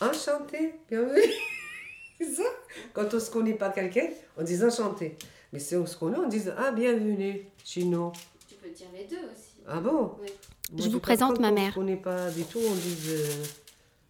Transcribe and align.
enchanté, 0.00 0.74
bienvenue. 0.88 1.20
C'est 2.18 2.34
ça? 2.34 2.42
Quand 2.92 3.12
on 3.14 3.20
se 3.20 3.30
connaît 3.30 3.54
pas 3.54 3.70
quelqu'un, 3.70 4.08
on 4.36 4.42
dit 4.42 4.62
enchanté. 4.64 5.16
Mais 5.52 5.58
si 5.58 5.76
on 5.76 5.86
se 5.86 5.96
connaît, 5.96 6.18
on 6.18 6.28
dit 6.28 6.42
ah 6.56 6.72
bienvenue 6.72 7.42
chez 7.64 7.84
nous. 7.84 8.12
Tu 8.48 8.54
peux 8.56 8.70
dire 8.70 8.88
les 8.94 9.04
deux 9.04 9.16
aussi. 9.16 9.62
Ah 9.66 9.80
bon? 9.80 10.12
Oui. 10.20 10.28
Moi, 10.72 10.84
Je 10.84 10.90
vous 10.90 11.00
présente 11.00 11.36
quand 11.36 11.42
ma 11.42 11.50
on 11.50 11.54
mère. 11.54 11.70
se 11.72 11.78
connaît 11.78 11.96
pas 11.96 12.30
du 12.30 12.42
tout, 12.44 12.58
on 12.58 12.74
dit 12.74 12.98
euh, 13.10 13.44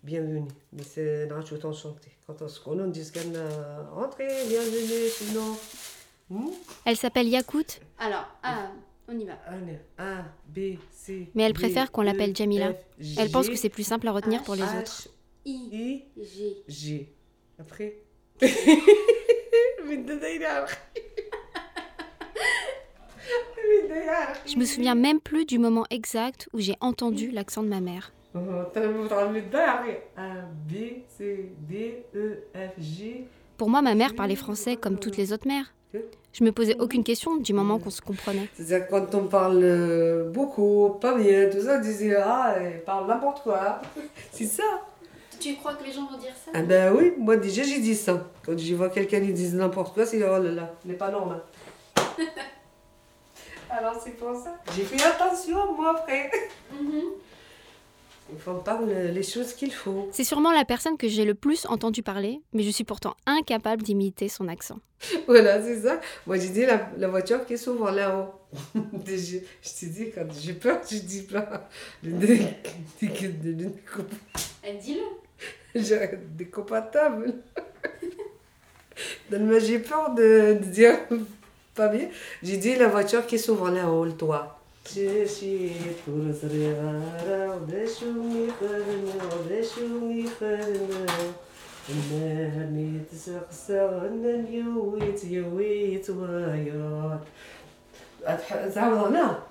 bienvenue. 0.03 0.49
Mais 0.73 0.83
c'est 0.83 1.27
dans 1.27 1.41
je 1.45 1.55
enchanté. 1.67 2.09
Quand 2.27 2.41
on 2.43 2.49
se 2.49 2.61
connaît, 2.61 2.83
on 2.83 2.89
dit 2.89 3.11
qu'elle 3.13 3.39
rentrez, 3.95 4.29
bienvenue 4.49 5.09
chez 5.17 5.33
nous. 5.35 5.57
Hmm? 6.31 6.51
Elle 6.85 6.97
s'appelle 6.97 7.29
Yakout, 7.29 7.81
Alors, 7.99 8.27
ah, 8.43 8.71
on 9.09 9.19
y 9.19 9.25
va. 9.25 9.39
A, 9.99 10.25
B, 10.47 10.77
C. 10.93 11.29
Mais 11.35 11.45
elle 11.45 11.55
préfère 11.55 11.91
qu'on 11.91 12.03
E, 12.03 12.07
l'appelle 12.07 12.35
Jamila. 12.37 12.73
Elle 13.17 13.31
pense 13.31 13.49
que 13.49 13.55
c'est 13.57 13.71
plus 13.71 13.85
simple 13.85 14.09
à 14.09 14.13
retenir 14.13 14.43
pour 14.43 14.55
les 14.55 14.63
autres. 14.63 15.09
I, 15.45 15.69
I, 15.73 16.05
G. 16.23 16.63
G. 16.69 17.13
Après. 17.59 17.97
Je 24.47 24.57
me 24.57 24.65
souviens 24.65 24.95
même 24.95 25.21
plus 25.21 25.45
du 25.45 25.59
moment 25.59 25.85
exact 25.91 26.49
où 26.53 26.61
j'ai 26.61 26.77
entendu 26.81 27.31
l'accent 27.31 27.63
de 27.63 27.69
ma 27.69 27.81
mère. 27.81 28.13
A, 28.35 28.39
B, 30.69 30.75
C, 31.09 31.53
D, 31.69 32.05
E, 32.15 32.45
F, 32.55 32.79
G. 32.79 33.27
Pour 33.57 33.71
moi, 33.71 33.83
ma 33.83 33.95
mère 33.95 34.15
parlait 34.15 34.37
français 34.37 34.77
comme 34.77 34.99
toutes 34.99 35.17
les 35.17 35.33
autres 35.33 35.49
mères. 35.49 35.75
Je 36.33 36.45
me 36.45 36.53
posais 36.53 36.77
aucune 36.79 37.03
question 37.03 37.39
du 37.39 37.55
moment 37.55 37.79
qu'on 37.79 37.91
se 37.91 38.03
comprenait. 38.03 38.49
C'est-à-dire 38.55 38.87
quand 38.89 39.15
on 39.15 39.27
parle 39.27 39.61
euh, 39.63 40.31
beaucoup, 40.31 40.91
pas 41.01 41.17
bien, 41.17 41.49
tout 41.49 41.63
ça, 41.63 41.79
on 41.79 41.81
disait 41.81 42.15
Ah, 42.15 42.57
elle 42.61 42.85
parle 42.85 43.09
n'importe 43.09 43.43
quoi. 43.43 43.81
C'est 44.31 44.45
ça. 44.45 44.63
Tu 45.41 45.55
crois 45.57 45.75
que 45.75 45.85
les 45.85 45.93
gens 45.93 46.07
vont 46.07 46.19
dire 46.19 46.33
ça 46.45 46.51
Ah 46.55 46.63
ben 46.63 46.93
oui, 46.95 47.13
moi 47.19 47.37
déjà 47.37 47.63
j'ai 47.63 47.79
dit 47.81 47.95
ça. 47.95 48.29
Quand 48.45 48.57
je 48.59 48.75
vois 48.75 48.91
quelqu'un 48.91 49.21
qui 49.21 49.33
dit 49.33 49.55
n'importe 49.55 49.95
quoi, 49.95 50.05
c'est 50.05 50.17
oh 50.17 50.43
là 50.43 50.51
là, 50.51 50.75
n'est 50.85 50.95
pas 50.95 51.11
normal. 51.11 51.43
Alors 53.71 54.01
c'est 54.03 54.13
pour 54.13 54.35
ça. 54.35 54.57
J'ai 54.75 54.83
fait 54.83 55.03
attention 55.05 55.75
moi 55.77 55.95
après. 55.99 56.31
Mhm. 56.73 57.03
Il 58.31 58.39
faut 58.39 58.55
parler 58.55 59.11
les 59.11 59.23
choses 59.23 59.55
qu'il 59.55 59.73
faut. 59.73 60.09
C'est 60.13 60.25
sûrement 60.25 60.53
la 60.53 60.67
personne 60.67 60.99
que 60.99 61.09
j'ai 61.09 61.25
le 61.25 61.35
plus 61.35 61.65
entendu 61.67 62.03
parler, 62.03 62.43
mais 62.53 62.63
je 62.63 62.71
suis 62.71 62.85
pourtant 62.85 63.15
incapable 63.27 63.83
d'imiter 63.83 64.29
son 64.29 64.49
accent. 64.49 64.79
Voilà, 65.27 65.63
c'est 65.63 65.81
ça. 65.83 66.01
Moi 66.27 66.37
j'ai 66.39 66.49
dit 66.49 66.67
la, 66.67 66.91
la 66.99 67.09
voiture 67.09 67.47
qui 67.47 67.55
est 67.55 67.59
souvent 67.59 67.91
là-haut. 67.91 68.35
je 69.07 69.39
je 69.63 69.71
t'ai 69.79 69.87
dit, 69.87 70.11
quand 70.15 70.27
j'ai 70.41 70.55
peur, 70.55 70.81
je 70.91 70.99
dis 70.99 71.23
pas. 71.23 71.69
Le 72.03 72.17
J'ai 75.75 76.11
des 76.37 76.47
compatibles. 76.47 77.35
Donne-moi, 79.31 79.59
j'ai 79.61 79.79
peur 79.79 80.15
de, 80.15 80.55
de 80.55 80.65
dire 80.65 80.99
pas 81.75 81.89
bien. 81.89 82.09
J'ai 82.43 82.57
dit 82.57 82.75
la 82.75 82.89
voiture 82.89 83.27
qui 83.27 83.37
est 83.37 83.39
souvent 83.39 83.69
là-haut, 83.69 84.05
le 84.05 84.13
toit. 84.13 84.59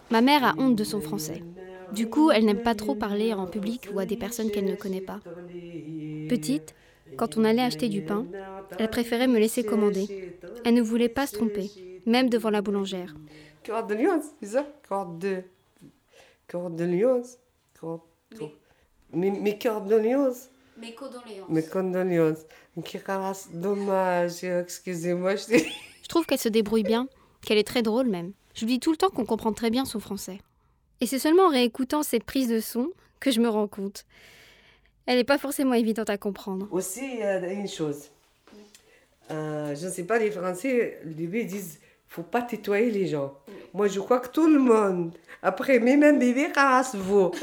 Ma 0.10 0.22
mère 0.22 0.44
a 0.44 0.54
honte 0.58 0.76
de 0.76 0.84
son 0.84 1.02
français. 1.02 1.44
Du 1.94 2.10
coup, 2.10 2.32
elle 2.32 2.46
n'aime 2.46 2.62
pas 2.64 2.76
trop 2.76 2.96
parler 2.96 3.34
en 3.34 3.48
public 3.48 3.88
ou 3.94 4.00
à 4.00 4.06
des 4.06 4.18
personnes 4.18 4.52
qu'elle 4.52 4.66
ne 4.66 4.76
connaît 4.76 5.02
pas. 5.02 5.20
Petite, 6.30 6.76
quand 7.18 7.38
on 7.38 7.44
allait 7.46 7.62
acheter 7.62 7.90
du 7.90 8.02
pain, 8.02 8.26
elle 8.78 8.90
préférait 8.90 9.28
me 9.28 9.40
laisser 9.40 9.64
commander. 9.64 10.34
Elle 10.66 10.74
ne 10.76 10.82
voulait 10.82 11.10
pas 11.10 11.28
se 11.28 11.34
tromper, 11.34 11.72
même 12.06 12.30
devant 12.30 12.50
la 12.50 12.62
boulangère. 12.62 13.16
Corde 13.66 13.90
de 13.90 13.96
Lyon, 13.96 14.22
c'est 14.42 14.48
ça? 14.50 14.66
Corde 14.88 15.20
de. 15.20 15.38
Corde 16.48 16.76
de 16.76 16.86
Lyon. 16.86 17.22
Corde- 17.80 18.02
Mais- 19.14 19.32
Mes, 19.32 19.40
mes 19.40 19.58
cordes 19.58 19.90
de 19.90 19.96
Lyon. 19.96 20.34
Mes 20.78 20.94
condoléances. 20.94 21.50
Mes 21.50 21.64
condoléances. 21.64 23.48
Dommage. 23.54 24.44
Excusez-moi. 24.44 25.36
Je 25.36 26.08
trouve 26.08 26.26
qu'elle 26.26 26.38
se 26.40 26.50
débrouille 26.50 26.84
bien, 26.84 27.08
qu'elle 27.42 27.58
est 27.58 27.68
très 27.68 27.82
drôle 27.82 28.08
même. 28.08 28.32
Je 28.54 28.66
lui 28.66 28.74
dis 28.74 28.80
tout 28.80 28.92
le 28.92 28.98
temps 28.98 29.10
qu'on 29.10 29.26
comprend 29.26 29.54
très 29.54 29.70
bien 29.70 29.86
son 29.86 30.00
français. 30.00 30.40
Et 31.02 31.06
c'est 31.08 31.20
seulement 31.20 31.44
en 31.46 31.50
réécoutant 31.50 32.04
ses 32.04 32.20
prises 32.20 32.50
de 32.50 32.60
son 32.60 32.92
que 33.20 33.32
je 33.32 33.40
me 33.40 33.50
rends 33.50 33.68
compte. 33.68 34.06
Elle 35.06 35.18
n'est 35.18 35.24
pas 35.24 35.38
forcément 35.38 35.74
évidente 35.74 36.10
à 36.10 36.18
comprendre. 36.18 36.68
Aussi, 36.72 37.02
il 37.14 37.20
y 37.20 37.24
a 37.24 37.52
une 37.52 37.68
chose. 37.68 38.10
Euh, 39.32 39.76
je 39.76 39.86
ne 39.88 39.92
sais 39.92 40.04
pas, 40.04 40.20
les 40.20 40.32
Français, 40.32 41.00
ils 41.06 41.48
disent 41.48 41.80
faut 42.08 42.24
pas 42.24 42.42
tutoyer 42.42 42.90
les 42.90 43.08
gens. 43.08 43.38
Moi, 43.74 43.88
je 43.88 44.00
crois 44.00 44.20
que 44.20 44.30
tout 44.30 44.48
le 44.48 44.60
monde, 44.60 45.14
après, 45.42 45.80
même 45.80 46.04
un 46.04 46.14
bébé, 46.14 46.48
vous. 46.94 47.32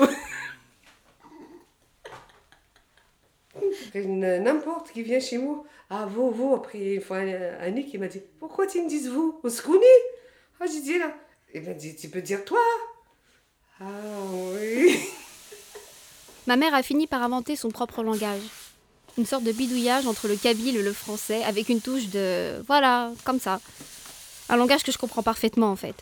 Une- 3.95 4.39
N'importe 4.43 4.91
qui 4.91 5.03
vient 5.03 5.21
chez 5.21 5.39
moi, 5.39 5.65
ah, 5.91 6.07
vous, 6.07 6.31
vous. 6.31 6.55
Après, 6.55 6.95
une 6.95 7.01
fois, 7.01 7.19
Annick, 7.61 7.93
il 7.95 8.01
m'a 8.01 8.09
dit 8.09 8.23
pourquoi 8.41 8.67
tu 8.67 8.83
me 8.83 8.89
dis 8.89 9.07
vous? 9.09 9.39
On 9.45 9.49
se 9.49 9.63
Ah, 10.61 10.67
j'ai 10.67 10.81
dit 10.81 10.99
là. 10.99 11.15
Il 11.55 11.63
m'a 11.63 11.75
dit 11.75 11.95
tu 11.95 12.09
peux 12.09 12.23
dire 12.23 12.45
toi 12.45 12.59
Ah, 13.81 13.85
oui. 14.55 14.99
Ma 16.47 16.57
mère 16.57 16.75
a 16.75 16.83
fini 16.83 17.07
par 17.07 17.23
inventer 17.23 17.57
son 17.57 17.71
propre 17.71 18.03
langage. 18.03 18.43
Une 19.17 19.27
sorte 19.27 19.45
de 19.45 19.53
bidouillage 19.53 20.07
entre 20.07 20.29
le 20.29 20.37
kabyle 20.37 20.77
et 20.77 20.83
le 20.83 20.93
français, 20.93 21.43
avec 21.45 21.69
une 21.69 21.81
touche 21.81 22.09
de... 22.09 22.61
Voilà, 22.67 23.13
comme 23.25 23.41
ça. 23.41 23.61
Un 24.49 24.57
langage 24.57 24.83
que 24.83 24.93
je 24.93 24.99
comprends 24.99 25.23
parfaitement 25.23 25.71
en 25.71 25.77
fait. 25.77 25.95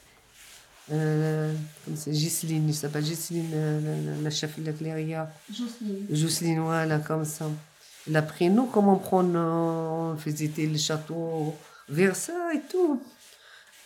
Euh, 0.91 1.55
comme 1.85 1.97
c'est? 1.97 2.11
Ghislaine, 2.11 2.73
s'appelle 2.73 3.05
Ghislaine, 3.05 3.51
euh, 3.55 3.81
la, 3.81 4.13
la, 4.13 4.23
la 4.23 4.31
chef 4.31 4.59
de 4.59 4.67
la 4.67 4.73
clairière. 4.73 5.29
Jocelyne. 5.49 6.07
Jocelyne, 6.11 6.61
voilà, 6.61 6.99
comme 6.99 7.25
ça. 7.25 7.49
Et 8.11 8.17
après, 8.17 8.49
nous, 8.49 8.67
comment 8.67 8.97
prendre, 8.97 9.39
on 9.39 10.17
faisait 10.17 10.51
le 10.59 10.77
château 10.79 11.55
Versailles 11.89 12.57
et 12.57 12.71
tout. 12.71 13.01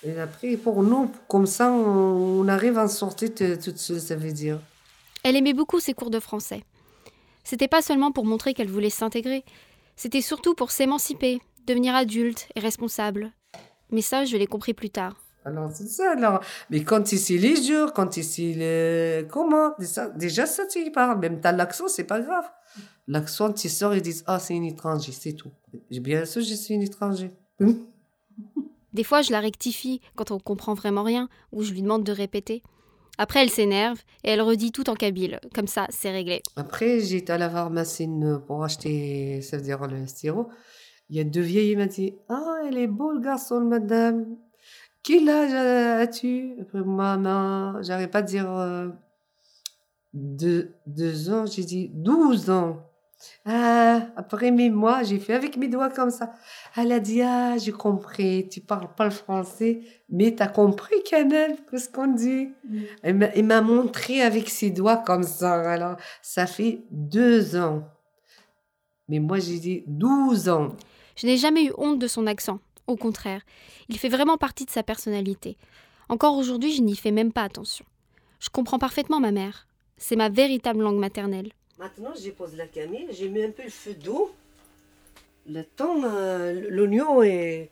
Et 0.03 0.19
après, 0.21 0.57
pour 0.57 0.83
nous, 0.83 1.11
comme 1.29 1.47
ça, 1.47 1.73
on, 1.73 2.47
arrive 2.49 2.79
à 2.79 2.84
en 2.84 2.89
sortir 2.89 3.31
toute 3.34 3.79
seule, 3.79 4.01
ça 4.01 4.17
veut 4.17 4.33
dire. 4.33 4.61
Elle 5.25 5.37
aimait 5.37 5.55
beaucoup 5.55 5.81
ses 5.81 5.95
cours 5.95 6.11
de 6.11 6.21
français. 6.21 6.62
C'était 7.45 7.69
pas 7.69 7.83
seulement 7.83 8.12
pour 8.12 8.25
montrer 8.25 8.55
qu'elle 8.55 8.71
voulait 8.71 8.91
s'intégrer, 8.91 9.45
c'était 9.97 10.21
surtout 10.21 10.55
pour 10.55 10.71
s'émanciper, 10.71 11.41
devenir 11.67 11.95
adulte 11.95 12.49
et 12.55 12.61
responsable. 12.61 13.33
Mais 13.91 14.03
ça, 14.03 14.25
je 14.25 14.37
l'ai 14.37 14.47
compris 14.47 14.75
plus 14.75 14.91
tard. 14.91 15.17
Alors, 15.45 15.71
c'est 15.73 15.87
ça, 15.87 16.13
alors. 16.13 16.41
Mais 16.71 16.83
quand 16.83 17.13
ici 17.13 17.39
les 17.39 17.57
jours, 17.63 17.93
quand 17.93 18.17
ici 18.17 18.55
le. 18.57 19.27
Comment 19.31 19.71
déjà, 19.78 20.09
déjà, 20.11 20.45
ça, 20.45 20.67
tu 20.67 20.81
y 20.81 20.91
parles. 20.91 21.21
Même 21.21 21.41
t'as 21.41 21.53
l'accent, 21.53 21.89
c'est 21.89 22.05
pas 22.05 22.21
grave. 22.21 22.45
L'accent, 23.07 23.53
tu 23.53 23.69
sors, 23.69 23.95
ils 23.95 24.03
disent 24.03 24.25
Ah, 24.27 24.41
c'est 24.41 24.55
une 24.55 24.65
étranger, 24.65 25.13
c'est 25.13 25.34
tout. 25.34 25.53
Bien 25.91 26.25
sûr, 26.25 26.43
je 26.43 26.55
suis 26.55 26.75
une 26.75 26.83
étranger. 26.83 27.31
Des 28.97 29.05
fois, 29.05 29.21
je 29.21 29.31
la 29.31 29.41
rectifie 29.41 30.01
quand 30.15 30.31
on 30.31 30.39
comprend 30.39 30.73
vraiment 30.73 31.03
rien, 31.03 31.29
ou 31.53 31.62
je 31.62 31.75
lui 31.75 31.83
demande 31.83 32.03
de 32.03 32.12
répéter. 32.12 32.62
Après, 33.19 33.43
elle 33.43 33.51
s'énerve 33.51 34.01
et 34.25 34.31
elle 34.31 34.41
redit 34.41 34.73
tout 34.73 34.89
en 34.89 34.95
kabyle. 34.95 35.39
Comme 35.55 35.67
ça, 35.67 35.87
c'est 35.91 36.11
réglé. 36.11 36.41
Après, 36.57 37.01
j'étais 37.01 37.34
à 37.34 37.37
la 37.37 37.51
pharmacie 37.51 38.09
pour 38.47 38.65
acheter, 38.65 39.43
ça 39.43 39.59
veut 39.59 39.62
dire 39.62 39.87
le 39.87 40.07
sirop. 40.07 40.49
Il 41.11 41.17
y 41.17 41.21
a 41.21 41.25
deux 41.25 41.43
vieilles, 41.43 41.73
il 41.73 41.77
m'a 41.77 41.84
dit 41.84 42.15
Ah, 42.31 42.61
elle 42.67 42.79
est 42.79 42.87
beau 42.87 43.12
le 43.12 43.21
garçon, 43.21 43.61
madame. 43.61 44.39
Quel 45.03 45.28
âge 45.28 45.53
as-tu? 46.01 46.55
Après, 46.63 46.81
maman, 46.83 47.83
j'arrive 47.83 48.09
pas 48.09 48.21
à 48.21 48.23
dire 48.23 48.51
euh, 48.51 48.89
deux, 50.15 50.75
deux 50.87 51.28
ans, 51.31 51.45
j'ai 51.45 51.65
dit 51.65 51.91
12 51.93 52.49
ans. 52.49 52.78
Ah, 53.44 54.09
après 54.16 54.51
mes 54.51 54.71
mois, 54.71 55.03
j'ai 55.03 55.18
fait 55.18 55.34
avec 55.34 55.57
mes 55.57 55.68
doigts 55.68 55.89
comme 55.91 56.10
ça. 56.10 56.34
Elle 56.77 56.92
a 56.92 57.01
dit 57.01 57.22
Ah, 57.22 57.57
j'ai 57.59 57.72
compris, 57.72 58.48
tu 58.48 58.60
parles 58.60 58.92
pas 58.95 59.04
le 59.04 59.10
français, 59.10 59.80
mais 60.10 60.34
t'as 60.34 60.48
compris, 60.48 61.03
Canel, 61.04 61.57
qu'est-ce 61.71 61.89
qu'on 61.89 62.09
dit 62.09 62.51
Elle 63.03 63.45
m'a- 63.45 63.63
montré 63.63 64.21
avec 64.22 64.48
ses 64.51 64.71
doigts 64.71 64.98
comme 64.98 65.22
ça. 65.22 65.54
Alors, 65.71 65.97
ça 66.22 66.47
fait 66.47 66.80
deux 66.91 67.57
ans. 67.57 67.84
Mais 69.09 69.21
moi, 69.21 69.39
j'ai 69.39 69.59
dit 69.59 69.84
12 69.86 70.48
ans. 70.48 70.68
Je 71.16 71.27
n'ai 71.27 71.36
jamais 71.36 71.65
eu 71.66 71.72
honte 71.78 71.98
de 71.98 72.09
son 72.09 72.27
accent. 72.27 72.59
Au 72.86 72.97
contraire, 72.97 73.42
il 73.89 73.98
fait 73.98 74.09
vraiment 74.09 74.36
partie 74.36 74.65
de 74.65 74.71
sa 74.71 74.83
personnalité. 74.83 75.57
Encore 76.09 76.36
aujourd'hui, 76.36 76.72
je 76.72 76.83
n'y 76.83 76.97
fais 76.97 77.10
même 77.13 77.33
pas 77.33 77.42
attention. 77.45 77.84
Je 78.41 78.48
comprends 78.51 78.78
parfaitement 78.78 79.21
ma 79.21 79.33
mère. 79.33 79.66
C'est 79.97 80.16
ma 80.16 80.28
véritable 80.28 80.83
langue 80.83 80.98
maternelle. 80.98 81.53
Maintenant, 81.78 82.13
j'ai 82.21 82.33
posé 82.33 82.57
la 82.57 82.67
camille, 82.67 83.07
j'ai 83.11 83.28
mis 83.28 83.43
un 83.43 83.51
peu 83.51 83.63
le 83.65 83.71
feu 83.71 83.95
d'eau. 83.95 84.34
Le 85.49 85.63
temps, 85.63 86.03
euh, 86.05 86.67
l'oignon 86.71 87.23
est, 87.23 87.71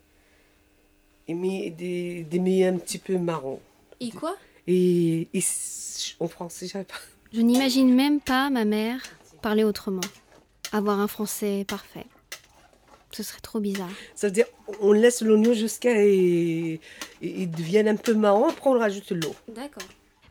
est 1.27 1.33
mis 1.33 1.71
des, 1.71 2.23
des 2.23 2.39
mis 2.39 2.63
un 2.63 2.77
petit 2.77 2.99
peu 2.99 3.17
marron. 3.17 3.59
Et 3.99 4.11
quoi? 4.11 4.35
Et, 4.67 5.27
et 5.33 5.43
en 6.19 6.27
français, 6.27 6.67
j'arrive 6.67 6.87
pas. 6.87 6.95
Je 7.33 7.41
n'imagine 7.41 7.93
même 7.93 8.21
pas 8.21 8.49
ma 8.49 8.63
mère 8.65 9.01
parler 9.41 9.63
autrement. 9.63 10.01
avoir 10.71 10.99
un 10.99 11.07
français 11.07 11.65
parfait. 11.67 12.05
Ce 13.11 13.23
serait 13.23 13.39
trop 13.39 13.59
bizarre. 13.59 13.89
Ça 14.13 14.27
veut 14.27 14.33
dire 14.33 14.45
on 14.81 14.91
laisse 14.91 15.21
l'oignon 15.21 15.53
jusqu'à 15.53 16.01
et 16.03 16.79
il 17.21 17.51
devienne 17.51 17.87
un 17.87 17.95
peu 17.95 18.13
marron, 18.13 18.49
après 18.49 18.69
on 18.69 18.77
rajoute 18.77 19.11
l'eau. 19.11 19.35
D'accord. 19.47 19.83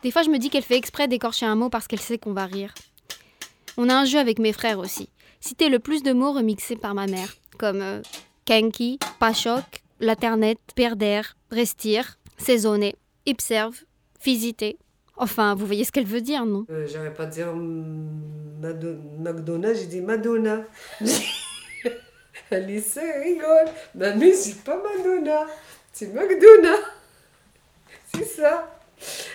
Des 0.03 0.11
fois, 0.11 0.23
je 0.23 0.29
me 0.29 0.38
dis 0.38 0.50
qu'elle 0.50 0.62
fait 0.65 0.76
exprès 0.76 1.09
d'écorcher 1.09 1.47
un 1.47 1.55
mot 1.55 1.71
parce 1.71 1.87
qu'elle 1.87 2.00
sait 2.00 2.19
qu'on 2.19 2.35
va 2.35 2.44
rire. 2.44 2.75
On 3.76 3.88
a 3.88 3.94
un 3.94 4.05
jeu 4.05 4.19
avec 4.19 4.38
mes 4.38 4.53
frères 4.53 4.79
aussi. 4.79 5.09
Citer 5.41 5.69
le 5.69 5.79
plus 5.79 6.03
de 6.03 6.12
mots 6.12 6.32
remixés 6.32 6.76
par 6.76 6.94
ma 6.94 7.06
mère, 7.06 7.35
comme 7.59 7.82
euh, 7.82 8.00
kenki, 8.44 8.99
pachoc, 9.19 9.65
laternet, 10.00 10.59
perder, 10.75 11.23
restir, 11.50 12.19
saisonner, 12.38 12.94
observe, 13.29 13.76
visiter. 14.25 14.79
Enfin, 15.17 15.55
vous 15.55 15.67
voyez 15.67 15.85
ce 15.85 15.93
qu'elle 15.93 16.06
veut 16.06 16.21
dire, 16.21 16.44
non? 16.47 16.67
Euh, 16.71 16.87
J'arrive 16.87 17.12
pas 17.12 17.25
à 17.25 17.26
dire 17.26 17.53
McDonald's, 19.19 19.81
j'ai 19.81 19.87
dit 19.87 20.00
Madonna. 20.00 20.65
Alice 22.50 22.99
rigole. 23.23 23.69
Mamie, 23.94 24.35
c'est 24.35 24.62
pas 24.65 24.76
Madonna, 24.82 25.47
c'est 25.93 26.12
McDonald's. 26.12 26.82
C'est 28.15 28.25
ça. 28.25 28.71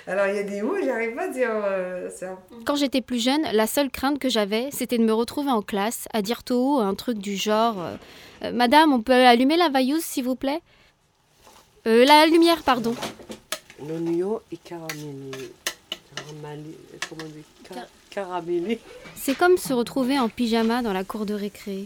Alors 0.08 0.28
il 0.28 0.36
y 0.36 0.40
a 0.40 0.44
des 0.44 0.62
mots, 0.62 0.76
j'arrive 0.84 1.16
pas 1.16 1.24
à 1.26 1.28
dire 1.28 1.50
euh, 1.52 2.10
ça. 2.10 2.38
Quand 2.66 2.76
j'étais 2.76 3.02
plus 3.02 3.20
jeune, 3.24 3.42
la 3.54 3.68
seule 3.68 3.90
crainte 3.92 4.18
que 4.20 4.30
j'avais, 4.30 4.70
c'était 4.72 4.98
de 4.98 5.04
me 5.04 5.14
retrouver 5.14 5.52
en 5.52 5.62
classe 5.62 6.08
à 6.14 6.22
dire 6.22 6.44
tout 6.44 6.56
haut 6.56 6.80
un 6.80 6.96
truc 6.96 7.18
du 7.20 7.36
genre 7.36 7.80
euh, 7.80 7.96
Euh, 8.44 8.52
Madame, 8.54 8.94
on 8.94 9.02
peut 9.02 9.12
allumer 9.14 9.58
la 9.58 9.68
vailleuse, 9.70 10.02
s'il 10.02 10.24
vous 10.24 10.36
plaît? 10.36 10.62
Euh, 11.88 12.06
La 12.06 12.26
lumière, 12.26 12.64
pardon. 12.64 12.96
L'oignon 13.86 14.40
est 14.52 14.64
caramélé. 14.64 15.32
Caramélé. 16.16 16.76
Comment 17.10 17.24
on 17.26 17.28
dit? 17.28 17.44
Ca- 17.68 17.88
Caramélé. 18.10 18.80
C'est 19.16 19.36
comme 19.38 19.58
se 19.58 19.74
retrouver 19.74 20.18
en 20.18 20.30
pyjama 20.30 20.82
dans 20.82 20.94
la 20.94 21.04
cour 21.04 21.26
de 21.26 21.34
récré. 21.34 21.86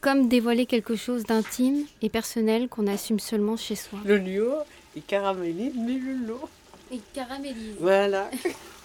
Comme 0.00 0.28
dévoiler 0.28 0.66
quelque 0.66 0.96
chose 0.96 1.22
d'intime 1.24 1.84
et 2.02 2.08
personnel 2.08 2.68
qu'on 2.68 2.86
assume 2.88 3.20
seulement 3.20 3.56
chez 3.56 3.76
soi. 3.76 3.98
L'oignon 4.04 4.52
est 4.96 5.06
caramélé, 5.06 5.72
mais 5.76 5.94
le 5.98 6.26
lot. 6.26 6.48
Et 6.90 7.00
caramélise. 7.12 7.76
Voilà. 7.80 8.30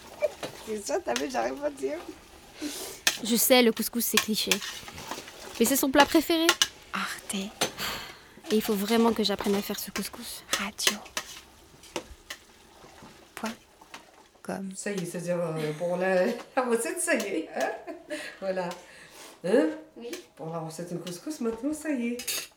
C'est 0.68 0.86
ça, 0.86 1.00
t'as 1.00 1.14
vu, 1.14 1.30
j'arrive 1.32 1.56
pas 1.56 1.68
à 1.68 1.70
dire. 1.72 1.98
Je 3.24 3.36
sais, 3.36 3.62
le 3.62 3.72
couscous, 3.72 4.06
c'est 4.06 4.18
cliché. 4.18 4.52
Mais 5.60 5.66
c'est 5.66 5.76
son 5.76 5.90
plat 5.90 6.06
préféré. 6.06 6.46
Arte 6.94 7.34
Et 7.36 7.50
il 8.52 8.62
faut 8.62 8.74
vraiment 8.76 9.12
que 9.14 9.24
j'apprenne 9.24 9.56
à 9.56 9.62
faire 9.62 9.80
ce 9.80 9.90
couscous. 9.92 10.44
Radio. 10.60 10.98
Point. 13.36 13.54
Comme. 14.44 14.72
Ça 14.76 14.92
y 14.92 14.96
est, 15.02 15.06
c'est-à-dire 15.06 15.40
euh, 15.40 15.74
pour 15.78 15.98
la, 15.98 16.26
la 16.56 16.64
recette, 16.64 17.00
ça 17.00 17.16
y 17.16 17.26
est. 17.26 17.50
hein 17.56 17.72
voilà. 18.40 18.70
Hein? 19.44 19.70
Oui. 19.98 20.12
Pour 20.36 20.52
la 20.52 20.60
recette 20.60 20.94
de 20.94 20.98
couscous, 21.00 21.40
maintenant, 21.42 21.74
ça 21.74 21.90
y 21.92 22.10
est. 22.10 22.51